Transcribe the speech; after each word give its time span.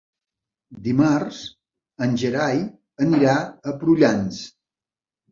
Dimarts 0.85 1.41
en 2.05 2.15
Gerai 2.21 2.61
anirà 3.07 3.35
a 3.43 3.75
Prullans. 3.83 4.41